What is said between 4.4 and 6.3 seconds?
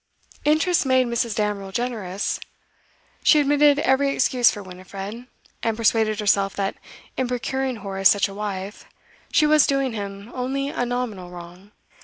for Winifred, and persuaded